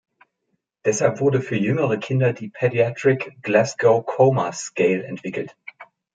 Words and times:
Deshalb 0.83 1.19
wurde 1.19 1.41
für 1.43 1.55
jüngere 1.57 1.95
Kinder 1.99 2.33
die 2.33 2.49
Pediatric 2.49 3.37
Glasgow 3.43 4.03
Coma 4.03 4.51
Scale 4.51 5.03
entwickelt. 5.03 5.55